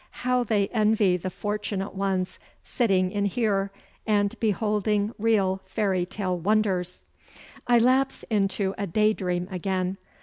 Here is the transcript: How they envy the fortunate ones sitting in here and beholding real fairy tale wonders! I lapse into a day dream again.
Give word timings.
How 0.25 0.43
they 0.43 0.67
envy 0.69 1.15
the 1.15 1.29
fortunate 1.29 1.93
ones 1.93 2.39
sitting 2.63 3.11
in 3.11 3.25
here 3.25 3.69
and 4.07 4.33
beholding 4.39 5.13
real 5.19 5.61
fairy 5.67 6.07
tale 6.07 6.35
wonders! 6.39 7.05
I 7.67 7.77
lapse 7.77 8.23
into 8.31 8.73
a 8.79 8.87
day 8.87 9.13
dream 9.13 9.47
again. 9.51 9.97